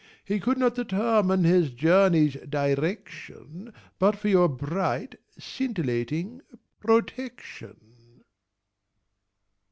He 0.25 0.39
could 0.39 0.57
not 0.57 0.73
determine 0.73 1.43
his 1.43 1.69
journey's 1.69 2.33
direction 2.49 3.71
But 3.99 4.15
for 4.17 4.29
your 4.29 4.49
bright 4.49 5.13
scintillating 5.37 6.41
protection. 6.79 8.23